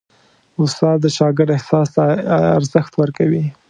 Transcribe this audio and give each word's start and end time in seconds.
استاد 0.61 0.97
د 1.01 1.05
شاګرد 1.17 1.51
احساس 1.57 1.87
ته 1.95 2.03
ارزښت 2.57 2.93
ورکوي. 3.01 3.43